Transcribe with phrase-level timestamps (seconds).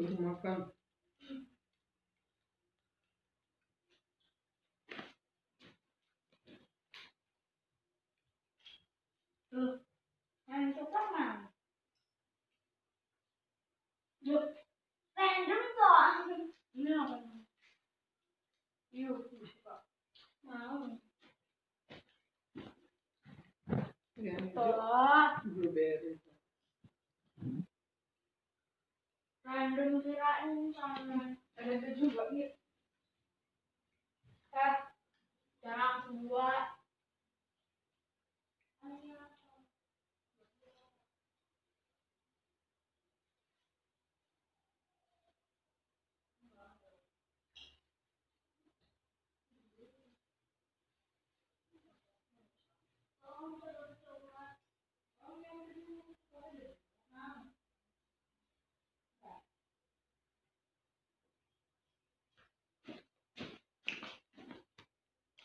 [0.00, 0.58] Terus makan.
[10.48, 11.52] Main Superman.
[14.24, 14.59] Yuk, random
[30.98, 31.19] Um,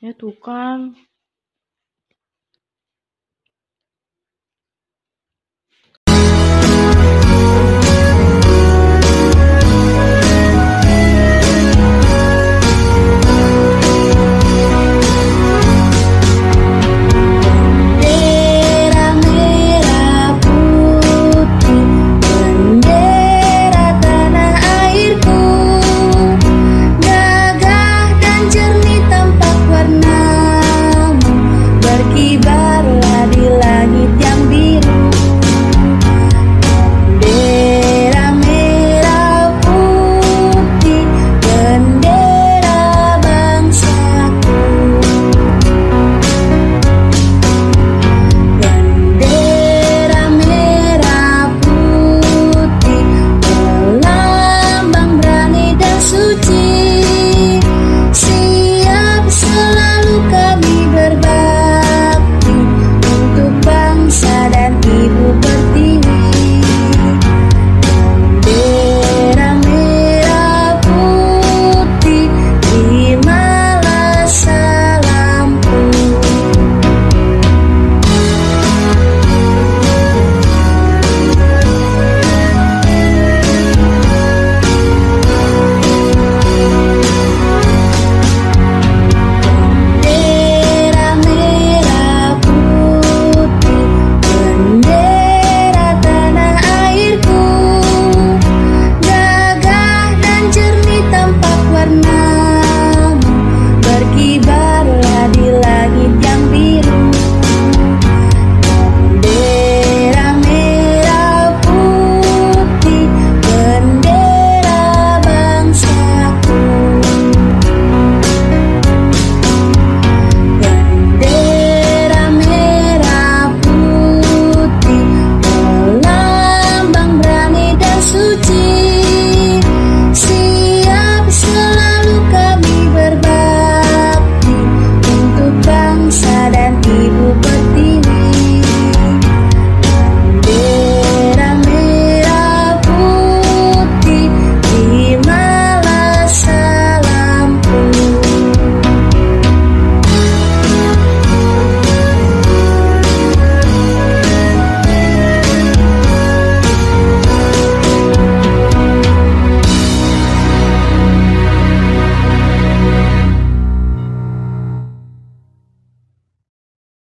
[0.05, 0.79] Ya tuh kan.